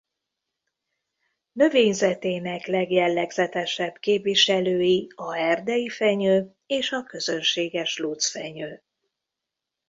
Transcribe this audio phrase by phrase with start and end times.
[1.51, 8.83] Növényzetének legjellegzetesebb képviselői a erdeifenyő és a közönséges lucfenyő.